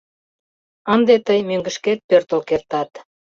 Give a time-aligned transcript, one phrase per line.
[0.93, 2.91] Ынде тый мӧҥгышкет пӧртыл кертат…